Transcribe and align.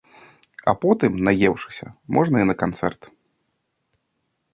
А 0.71 0.73
потым, 0.85 1.19
наеўшыся, 1.27 1.87
можна 2.17 2.35
і 2.45 2.47
на 2.53 2.57
канцэрт. 2.63 3.01